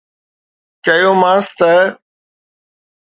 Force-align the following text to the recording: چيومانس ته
چيومانس 0.85 1.47
ته 1.59 1.73